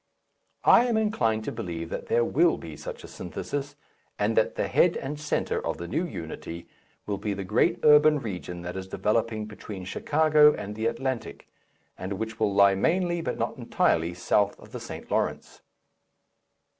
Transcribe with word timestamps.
I 0.65 0.85
am 0.87 0.97
inclined 0.97 1.43
to 1.43 1.51
believe 1.51 1.89
that 1.91 2.07
there 2.07 2.25
will 2.25 2.57
be 2.57 2.75
such 2.75 3.03
a 3.03 3.07
synthesis, 3.07 3.75
and 4.17 4.35
that 4.35 4.55
the 4.55 4.67
head 4.67 4.97
and 4.97 5.19
centre 5.19 5.63
of 5.63 5.77
the 5.77 5.87
new 5.87 6.03
unity 6.07 6.67
will 7.05 7.19
be 7.19 7.35
the 7.35 7.43
great 7.43 7.77
urban 7.83 8.17
region 8.19 8.63
that 8.63 8.75
is 8.75 8.87
developing 8.87 9.45
between 9.45 9.85
Chicago 9.85 10.55
and 10.55 10.73
the 10.75 10.87
Atlantic, 10.87 11.49
and 11.99 12.13
which 12.13 12.39
will 12.39 12.51
lie 12.51 12.73
mainly, 12.73 13.21
but 13.21 13.37
not 13.37 13.57
entirely, 13.59 14.15
south 14.15 14.59
of 14.59 14.71
the 14.71 14.79
St. 14.79 15.11
Lawrence. 15.11 15.61